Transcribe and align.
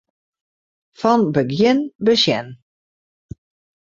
Fan 1.01 1.21
begjin 1.37 1.79
besjen. 2.09 2.47